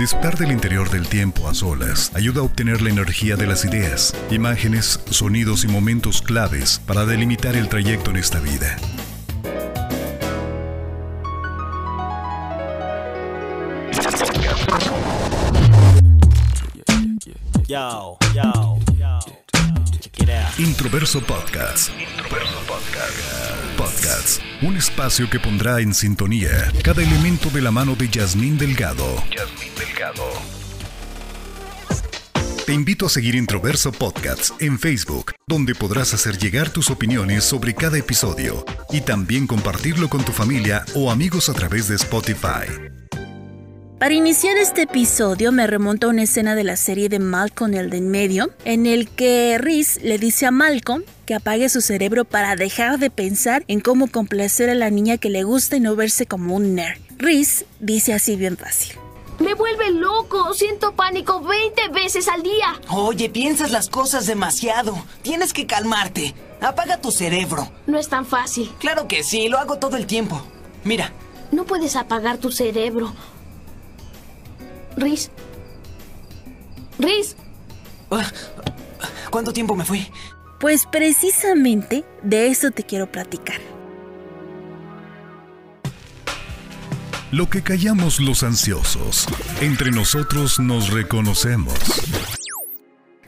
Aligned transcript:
Disfrutar 0.00 0.38
del 0.38 0.50
interior 0.50 0.88
del 0.88 1.06
tiempo 1.06 1.46
a 1.46 1.52
solas 1.52 2.10
ayuda 2.14 2.40
a 2.40 2.44
obtener 2.44 2.80
la 2.80 2.88
energía 2.88 3.36
de 3.36 3.46
las 3.46 3.66
ideas, 3.66 4.16
imágenes, 4.30 4.98
sonidos 5.10 5.62
y 5.64 5.68
momentos 5.68 6.22
claves 6.22 6.80
para 6.86 7.04
delimitar 7.04 7.54
el 7.54 7.68
trayecto 7.68 8.10
en 8.10 8.16
esta 8.16 8.40
vida. 8.40 8.78
Introverso 20.58 21.20
Podcast. 21.20 21.90
Introverso 21.98 22.58
Podcast. 22.66 23.76
Podcast. 23.76 24.42
Un 24.62 24.76
espacio 24.76 25.28
que 25.28 25.38
pondrá 25.38 25.80
en 25.80 25.92
sintonía 25.92 26.72
cada 26.82 27.02
elemento 27.02 27.50
de 27.50 27.60
la 27.60 27.70
mano 27.70 27.94
de 27.96 28.08
Yasmín 28.08 28.56
Delgado. 28.56 29.22
Yasmín 29.30 29.74
Delgado. 29.76 30.24
Te 32.64 32.72
invito 32.72 33.06
a 33.06 33.08
seguir 33.10 33.34
Introverso 33.34 33.92
Podcast 33.92 34.60
en 34.62 34.78
Facebook, 34.78 35.32
donde 35.46 35.74
podrás 35.74 36.14
hacer 36.14 36.38
llegar 36.38 36.70
tus 36.70 36.88
opiniones 36.88 37.44
sobre 37.44 37.74
cada 37.74 37.98
episodio 37.98 38.64
y 38.90 39.02
también 39.02 39.46
compartirlo 39.46 40.08
con 40.08 40.24
tu 40.24 40.32
familia 40.32 40.84
o 40.94 41.10
amigos 41.10 41.50
a 41.50 41.52
través 41.52 41.88
de 41.88 41.96
Spotify. 41.96 42.99
Para 44.00 44.14
iniciar 44.14 44.56
este 44.56 44.80
episodio 44.84 45.52
me 45.52 45.66
remonto 45.66 46.06
a 46.06 46.10
una 46.10 46.22
escena 46.22 46.54
de 46.54 46.64
la 46.64 46.76
serie 46.76 47.10
de 47.10 47.18
Malcolm 47.18 47.74
el 47.74 47.90
de 47.90 47.98
en 47.98 48.08
medio, 48.08 48.48
en 48.64 48.86
el 48.86 49.10
que 49.10 49.58
Reese 49.58 50.00
le 50.00 50.16
dice 50.16 50.46
a 50.46 50.50
Malcolm 50.50 51.02
que 51.26 51.34
apague 51.34 51.68
su 51.68 51.82
cerebro 51.82 52.24
para 52.24 52.56
dejar 52.56 52.98
de 52.98 53.10
pensar 53.10 53.62
en 53.68 53.80
cómo 53.80 54.06
complacer 54.10 54.70
a 54.70 54.74
la 54.74 54.88
niña 54.88 55.18
que 55.18 55.28
le 55.28 55.42
gusta 55.42 55.76
y 55.76 55.80
no 55.80 55.96
verse 55.96 56.24
como 56.24 56.56
un 56.56 56.74
nerd. 56.74 56.98
Reese 57.18 57.66
dice 57.78 58.14
así 58.14 58.36
bien 58.36 58.56
fácil. 58.56 58.96
Me 59.38 59.52
vuelve 59.52 59.90
loco, 59.90 60.54
siento 60.54 60.96
pánico 60.96 61.42
20 61.42 61.88
veces 61.90 62.26
al 62.28 62.42
día. 62.42 62.80
Oye, 62.88 63.28
piensas 63.28 63.70
las 63.70 63.90
cosas 63.90 64.26
demasiado. 64.26 64.96
Tienes 65.20 65.52
que 65.52 65.66
calmarte. 65.66 66.34
Apaga 66.62 67.02
tu 67.02 67.10
cerebro. 67.10 67.70
No 67.86 67.98
es 67.98 68.08
tan 68.08 68.24
fácil. 68.24 68.72
Claro 68.78 69.06
que 69.08 69.22
sí, 69.22 69.50
lo 69.50 69.58
hago 69.58 69.76
todo 69.76 69.98
el 69.98 70.06
tiempo. 70.06 70.40
Mira. 70.84 71.12
No 71.52 71.64
puedes 71.64 71.96
apagar 71.96 72.38
tu 72.38 72.50
cerebro. 72.50 73.12
Riz. 74.96 75.30
Riz. 76.98 77.36
Ah, 78.10 78.30
¿Cuánto 79.30 79.52
tiempo 79.52 79.74
me 79.74 79.84
fui? 79.84 80.06
Pues 80.58 80.86
precisamente 80.90 82.04
de 82.22 82.48
eso 82.48 82.70
te 82.70 82.82
quiero 82.82 83.10
platicar. 83.10 83.60
Lo 87.32 87.48
que 87.48 87.62
callamos 87.62 88.18
los 88.18 88.42
ansiosos, 88.42 89.26
entre 89.60 89.92
nosotros 89.92 90.58
nos 90.58 90.90
reconocemos. 90.90 91.74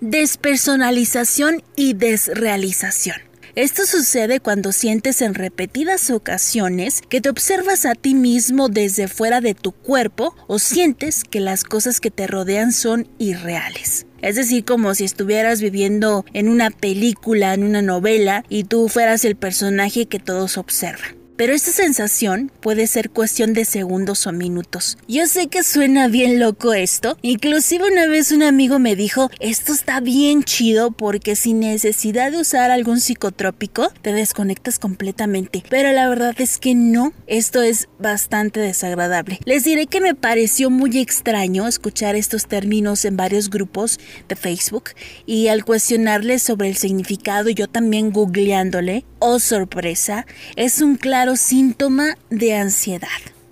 Despersonalización 0.00 1.64
y 1.74 1.94
desrealización. 1.94 3.27
Esto 3.58 3.86
sucede 3.86 4.38
cuando 4.38 4.70
sientes 4.70 5.20
en 5.20 5.34
repetidas 5.34 6.10
ocasiones 6.10 7.02
que 7.08 7.20
te 7.20 7.28
observas 7.28 7.86
a 7.86 7.96
ti 7.96 8.14
mismo 8.14 8.68
desde 8.68 9.08
fuera 9.08 9.40
de 9.40 9.54
tu 9.54 9.72
cuerpo 9.72 10.36
o 10.46 10.60
sientes 10.60 11.24
que 11.24 11.40
las 11.40 11.64
cosas 11.64 11.98
que 11.98 12.12
te 12.12 12.28
rodean 12.28 12.72
son 12.72 13.08
irreales. 13.18 14.06
Es 14.22 14.36
decir, 14.36 14.64
como 14.64 14.94
si 14.94 15.02
estuvieras 15.02 15.60
viviendo 15.60 16.24
en 16.34 16.48
una 16.48 16.70
película, 16.70 17.52
en 17.52 17.64
una 17.64 17.82
novela, 17.82 18.44
y 18.48 18.62
tú 18.62 18.88
fueras 18.88 19.24
el 19.24 19.34
personaje 19.34 20.06
que 20.06 20.20
todos 20.20 20.56
observan. 20.56 21.17
Pero 21.38 21.52
esta 21.52 21.70
sensación 21.70 22.50
puede 22.60 22.88
ser 22.88 23.10
cuestión 23.10 23.52
de 23.52 23.64
segundos 23.64 24.26
o 24.26 24.32
minutos. 24.32 24.98
Yo 25.06 25.28
sé 25.28 25.46
que 25.46 25.62
suena 25.62 26.08
bien 26.08 26.40
loco 26.40 26.74
esto. 26.74 27.16
Inclusive 27.22 27.84
una 27.88 28.08
vez 28.08 28.32
un 28.32 28.42
amigo 28.42 28.80
me 28.80 28.96
dijo, 28.96 29.30
esto 29.38 29.72
está 29.72 30.00
bien 30.00 30.42
chido 30.42 30.90
porque 30.90 31.36
sin 31.36 31.60
necesidad 31.60 32.32
de 32.32 32.38
usar 32.38 32.72
algún 32.72 32.98
psicotrópico, 32.98 33.92
te 34.02 34.12
desconectas 34.12 34.80
completamente. 34.80 35.62
Pero 35.70 35.92
la 35.92 36.08
verdad 36.08 36.34
es 36.40 36.58
que 36.58 36.74
no. 36.74 37.12
Esto 37.28 37.62
es 37.62 37.88
bastante 38.00 38.58
desagradable. 38.58 39.38
Les 39.44 39.62
diré 39.62 39.86
que 39.86 40.00
me 40.00 40.16
pareció 40.16 40.70
muy 40.70 40.98
extraño 40.98 41.68
escuchar 41.68 42.16
estos 42.16 42.48
términos 42.48 43.04
en 43.04 43.16
varios 43.16 43.48
grupos 43.48 44.00
de 44.28 44.34
Facebook 44.34 44.90
y 45.24 45.46
al 45.46 45.64
cuestionarles 45.64 46.42
sobre 46.42 46.68
el 46.68 46.76
significado 46.76 47.48
yo 47.48 47.68
también 47.68 48.10
googleándole, 48.10 49.04
oh 49.20 49.38
sorpresa, 49.38 50.26
es 50.56 50.80
un 50.80 50.96
claro 50.96 51.27
síntoma 51.36 52.16
de 52.30 52.54
ansiedad. 52.54 53.08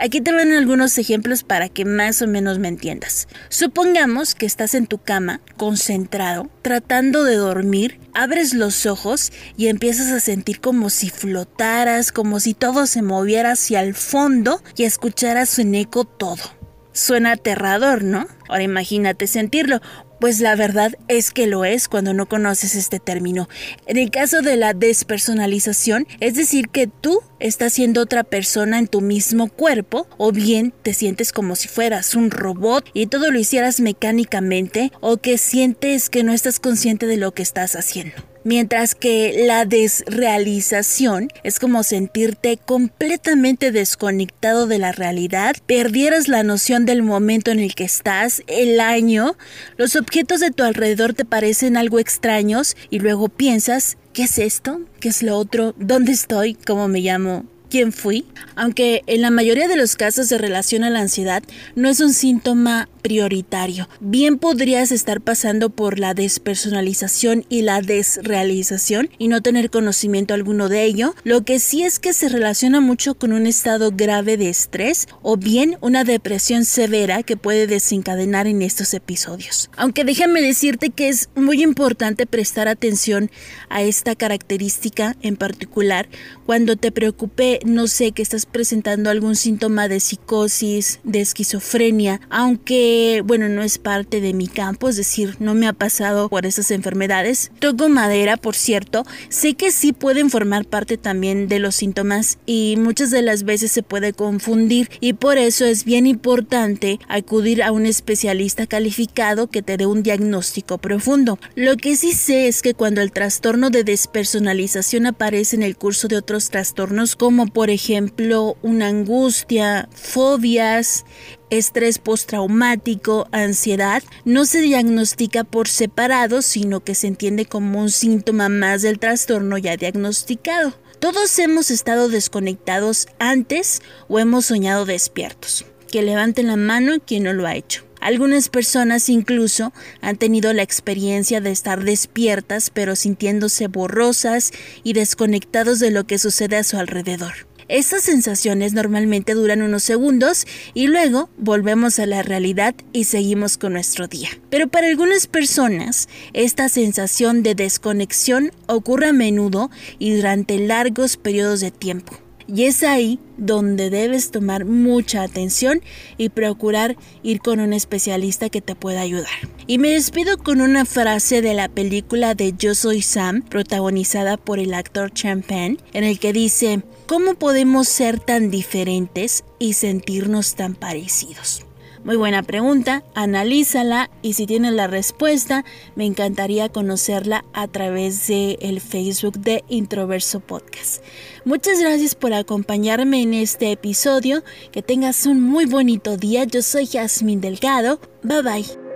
Aquí 0.00 0.20
te 0.20 0.30
van 0.30 0.52
algunos 0.52 0.96
ejemplos 0.96 1.42
para 1.42 1.68
que 1.68 1.84
más 1.84 2.22
o 2.22 2.28
menos 2.28 2.60
me 2.60 2.68
entiendas. 2.68 3.26
Supongamos 3.48 4.36
que 4.36 4.46
estás 4.46 4.74
en 4.74 4.86
tu 4.86 4.98
cama, 4.98 5.40
concentrado, 5.56 6.48
tratando 6.62 7.24
de 7.24 7.34
dormir, 7.34 7.98
abres 8.14 8.54
los 8.54 8.86
ojos 8.86 9.32
y 9.56 9.66
empiezas 9.66 10.12
a 10.12 10.20
sentir 10.20 10.60
como 10.60 10.88
si 10.88 11.10
flotaras, 11.10 12.12
como 12.12 12.38
si 12.38 12.54
todo 12.54 12.86
se 12.86 13.02
moviera 13.02 13.52
hacia 13.52 13.80
el 13.80 13.94
fondo 13.94 14.62
y 14.76 14.84
escucharas 14.84 15.58
en 15.58 15.74
eco 15.74 16.04
todo. 16.04 16.44
Suena 16.92 17.32
aterrador, 17.32 18.04
¿no? 18.04 18.28
Ahora 18.48 18.62
imagínate 18.62 19.26
sentirlo. 19.26 19.80
Pues 20.20 20.40
la 20.40 20.56
verdad 20.56 20.94
es 21.06 21.30
que 21.30 21.46
lo 21.46 21.64
es 21.64 21.88
cuando 21.88 22.12
no 22.12 22.26
conoces 22.26 22.74
este 22.74 22.98
término. 22.98 23.48
En 23.86 23.96
el 23.96 24.10
caso 24.10 24.42
de 24.42 24.56
la 24.56 24.74
despersonalización, 24.74 26.06
es 26.20 26.34
decir, 26.34 26.68
que 26.68 26.88
tú 26.88 27.20
estás 27.38 27.72
siendo 27.74 28.02
otra 28.02 28.24
persona 28.24 28.78
en 28.78 28.88
tu 28.88 29.00
mismo 29.00 29.48
cuerpo, 29.48 30.08
o 30.16 30.32
bien 30.32 30.72
te 30.82 30.92
sientes 30.92 31.32
como 31.32 31.54
si 31.54 31.68
fueras 31.68 32.14
un 32.14 32.30
robot 32.30 32.84
y 32.94 33.06
todo 33.06 33.30
lo 33.30 33.38
hicieras 33.38 33.80
mecánicamente, 33.80 34.90
o 35.00 35.18
que 35.18 35.38
sientes 35.38 36.10
que 36.10 36.24
no 36.24 36.32
estás 36.32 36.58
consciente 36.58 37.06
de 37.06 37.16
lo 37.16 37.32
que 37.32 37.42
estás 37.42 37.76
haciendo. 37.76 38.16
Mientras 38.48 38.94
que 38.94 39.44
la 39.46 39.66
desrealización 39.66 41.28
es 41.42 41.58
como 41.58 41.82
sentirte 41.82 42.56
completamente 42.56 43.72
desconectado 43.72 44.66
de 44.66 44.78
la 44.78 44.90
realidad, 44.90 45.56
perdieras 45.66 46.28
la 46.28 46.42
noción 46.44 46.86
del 46.86 47.02
momento 47.02 47.50
en 47.50 47.58
el 47.58 47.74
que 47.74 47.84
estás, 47.84 48.42
el 48.46 48.80
año, 48.80 49.36
los 49.76 49.96
objetos 49.96 50.40
de 50.40 50.50
tu 50.50 50.62
alrededor 50.62 51.12
te 51.12 51.26
parecen 51.26 51.76
algo 51.76 51.98
extraños 51.98 52.74
y 52.88 53.00
luego 53.00 53.28
piensas, 53.28 53.98
¿qué 54.14 54.22
es 54.22 54.38
esto? 54.38 54.80
¿Qué 54.98 55.10
es 55.10 55.22
lo 55.22 55.36
otro? 55.36 55.74
¿Dónde 55.76 56.12
estoy? 56.12 56.54
¿Cómo 56.54 56.88
me 56.88 57.00
llamo? 57.00 57.44
Quién 57.68 57.92
fui, 57.92 58.24
aunque 58.56 59.02
en 59.06 59.22
la 59.22 59.30
mayoría 59.30 59.68
de 59.68 59.76
los 59.76 59.96
casos 59.96 60.28
se 60.28 60.38
relaciona 60.38 60.90
la 60.90 61.00
ansiedad, 61.00 61.42
no 61.74 61.88
es 61.88 62.00
un 62.00 62.12
síntoma 62.12 62.88
prioritario. 63.02 63.88
Bien 64.00 64.38
podrías 64.38 64.92
estar 64.92 65.20
pasando 65.20 65.70
por 65.70 65.98
la 65.98 66.14
despersonalización 66.14 67.46
y 67.48 67.62
la 67.62 67.80
desrealización 67.80 69.08
y 69.18 69.28
no 69.28 69.40
tener 69.40 69.70
conocimiento 69.70 70.34
alguno 70.34 70.68
de 70.68 70.84
ello. 70.84 71.14
Lo 71.24 71.44
que 71.44 71.58
sí 71.58 71.84
es 71.84 71.98
que 71.98 72.12
se 72.12 72.28
relaciona 72.28 72.80
mucho 72.80 73.14
con 73.14 73.32
un 73.32 73.46
estado 73.46 73.92
grave 73.92 74.36
de 74.36 74.48
estrés 74.48 75.06
o 75.22 75.36
bien 75.36 75.78
una 75.80 76.04
depresión 76.04 76.64
severa 76.64 77.22
que 77.22 77.36
puede 77.36 77.66
desencadenar 77.66 78.46
en 78.46 78.62
estos 78.62 78.92
episodios. 78.94 79.70
Aunque 79.76 80.04
déjame 80.04 80.42
decirte 80.42 80.90
que 80.90 81.08
es 81.08 81.30
muy 81.34 81.62
importante 81.62 82.26
prestar 82.26 82.68
atención 82.68 83.30
a 83.68 83.82
esta 83.82 84.14
característica 84.14 85.16
en 85.22 85.36
particular 85.36 86.08
cuando 86.46 86.76
te 86.76 86.92
preocupe, 86.92 87.57
no 87.64 87.86
sé, 87.86 88.12
que 88.12 88.22
estás 88.22 88.46
presentando 88.46 89.10
algún 89.10 89.36
síntoma 89.36 89.88
de 89.88 90.00
psicosis, 90.00 91.00
de 91.04 91.20
esquizofrenia, 91.20 92.20
aunque 92.30 93.22
bueno, 93.24 93.48
no 93.48 93.62
es 93.62 93.78
parte 93.78 94.20
de 94.20 94.34
mi 94.34 94.48
campo, 94.48 94.88
es 94.88 94.96
decir, 94.96 95.36
no 95.38 95.54
me 95.54 95.66
ha 95.66 95.72
pasado 95.72 96.28
por 96.28 96.46
esas 96.46 96.70
enfermedades. 96.70 97.50
Toco 97.58 97.88
madera, 97.88 98.36
por 98.36 98.54
cierto, 98.54 99.04
sé 99.28 99.54
que 99.54 99.70
sí 99.70 99.92
pueden 99.92 100.30
formar 100.30 100.64
parte 100.64 100.96
también 100.96 101.48
de 101.48 101.58
los 101.58 101.74
síntomas 101.74 102.38
y 102.46 102.76
muchas 102.78 103.10
de 103.10 103.22
las 103.22 103.44
veces 103.44 103.72
se 103.72 103.82
puede 103.82 104.12
confundir 104.12 104.90
y 105.00 105.14
por 105.14 105.38
eso 105.38 105.64
es 105.64 105.84
bien 105.84 106.06
importante 106.06 106.98
acudir 107.08 107.62
a 107.62 107.72
un 107.72 107.86
especialista 107.86 108.66
calificado 108.66 109.48
que 109.48 109.62
te 109.62 109.76
dé 109.76 109.86
un 109.86 110.02
diagnóstico 110.02 110.78
profundo. 110.78 111.38
Lo 111.54 111.76
que 111.76 111.96
sí 111.96 112.12
sé 112.12 112.48
es 112.48 112.62
que 112.62 112.74
cuando 112.74 113.00
el 113.00 113.12
trastorno 113.12 113.70
de 113.70 113.84
despersonalización 113.84 115.06
aparece 115.06 115.56
en 115.56 115.62
el 115.62 115.76
curso 115.76 116.08
de 116.08 116.16
otros 116.16 116.50
trastornos 116.50 117.16
como 117.16 117.47
por 117.48 117.70
ejemplo 117.70 118.56
una 118.62 118.88
angustia, 118.88 119.88
fobias, 119.94 121.04
estrés 121.50 121.98
postraumático, 121.98 123.28
ansiedad, 123.32 124.02
no 124.24 124.44
se 124.44 124.60
diagnostica 124.60 125.44
por 125.44 125.68
separado, 125.68 126.42
sino 126.42 126.80
que 126.80 126.94
se 126.94 127.06
entiende 127.06 127.46
como 127.46 127.80
un 127.80 127.90
síntoma 127.90 128.48
más 128.48 128.82
del 128.82 128.98
trastorno 128.98 129.58
ya 129.58 129.76
diagnosticado. 129.76 130.74
Todos 130.98 131.38
hemos 131.38 131.70
estado 131.70 132.08
desconectados 132.08 133.06
antes 133.18 133.82
o 134.08 134.18
hemos 134.18 134.46
soñado 134.46 134.84
despiertos. 134.84 135.64
Que 135.90 136.02
levanten 136.02 136.48
la 136.48 136.56
mano 136.56 136.96
quien 137.04 137.22
no 137.22 137.32
lo 137.32 137.46
ha 137.46 137.54
hecho. 137.54 137.87
Algunas 138.00 138.48
personas 138.48 139.08
incluso 139.08 139.72
han 140.00 140.16
tenido 140.16 140.52
la 140.52 140.62
experiencia 140.62 141.40
de 141.40 141.50
estar 141.50 141.84
despiertas 141.84 142.70
pero 142.70 142.96
sintiéndose 142.96 143.68
borrosas 143.68 144.52
y 144.82 144.92
desconectados 144.92 145.78
de 145.78 145.90
lo 145.90 146.06
que 146.06 146.18
sucede 146.18 146.56
a 146.56 146.64
su 146.64 146.76
alrededor. 146.76 147.48
Estas 147.68 148.02
sensaciones 148.04 148.72
normalmente 148.72 149.34
duran 149.34 149.60
unos 149.60 149.82
segundos 149.82 150.46
y 150.72 150.86
luego 150.86 151.28
volvemos 151.36 151.98
a 151.98 152.06
la 152.06 152.22
realidad 152.22 152.74
y 152.94 153.04
seguimos 153.04 153.58
con 153.58 153.74
nuestro 153.74 154.08
día. 154.08 154.30
Pero 154.48 154.68
para 154.68 154.86
algunas 154.86 155.26
personas, 155.26 156.08
esta 156.32 156.70
sensación 156.70 157.42
de 157.42 157.54
desconexión 157.54 158.52
ocurre 158.66 159.08
a 159.08 159.12
menudo 159.12 159.70
y 159.98 160.16
durante 160.16 160.58
largos 160.58 161.18
periodos 161.18 161.60
de 161.60 161.70
tiempo. 161.70 162.18
Y 162.48 162.64
es 162.64 162.82
ahí 162.82 163.20
donde 163.36 163.90
debes 163.90 164.30
tomar 164.30 164.64
mucha 164.64 165.22
atención 165.22 165.82
y 166.16 166.30
procurar 166.30 166.96
ir 167.22 167.40
con 167.40 167.60
un 167.60 167.74
especialista 167.74 168.48
que 168.48 168.62
te 168.62 168.74
pueda 168.74 169.02
ayudar. 169.02 169.28
Y 169.66 169.76
me 169.76 169.90
despido 169.90 170.38
con 170.38 170.62
una 170.62 170.86
frase 170.86 171.42
de 171.42 171.52
la 171.52 171.68
película 171.68 172.34
de 172.34 172.54
Yo 172.58 172.74
Soy 172.74 173.02
Sam, 173.02 173.42
protagonizada 173.42 174.38
por 174.38 174.58
el 174.58 174.72
actor 174.72 175.12
Champagne, 175.12 175.76
en 175.92 176.04
el 176.04 176.18
que 176.18 176.32
dice, 176.32 176.82
¿cómo 177.06 177.34
podemos 177.34 177.86
ser 177.86 178.18
tan 178.18 178.50
diferentes 178.50 179.44
y 179.58 179.74
sentirnos 179.74 180.54
tan 180.54 180.74
parecidos? 180.74 181.67
Muy 182.04 182.16
buena 182.16 182.42
pregunta, 182.42 183.02
analízala 183.14 184.10
y 184.22 184.34
si 184.34 184.46
tienes 184.46 184.72
la 184.72 184.86
respuesta, 184.86 185.64
me 185.94 186.06
encantaría 186.06 186.68
conocerla 186.68 187.44
a 187.52 187.68
través 187.68 188.26
de 188.28 188.58
el 188.60 188.80
Facebook 188.80 189.38
de 189.38 189.64
Introverso 189.68 190.40
Podcast. 190.40 191.02
Muchas 191.44 191.80
gracias 191.80 192.14
por 192.14 192.32
acompañarme 192.34 193.22
en 193.22 193.34
este 193.34 193.72
episodio. 193.72 194.42
Que 194.70 194.82
tengas 194.82 195.26
un 195.26 195.40
muy 195.40 195.66
bonito 195.66 196.16
día. 196.16 196.44
Yo 196.44 196.62
soy 196.62 196.86
Yasmin 196.86 197.40
Delgado. 197.40 198.00
Bye 198.22 198.42
bye. 198.42 198.87